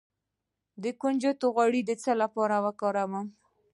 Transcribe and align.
د 0.83 0.83
کنجد 1.01 1.39
غوړي 1.53 1.81
د 1.85 1.91
څه 2.03 2.11
لپاره 2.21 2.55
وکاروم؟ 2.65 3.27